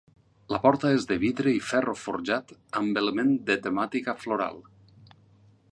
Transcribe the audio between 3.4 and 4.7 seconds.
de temàtica floral.